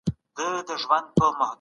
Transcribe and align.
سترګي 0.03 0.85
رانه 0.89 1.11
پټي 1.15 1.35
كړه 1.37 1.45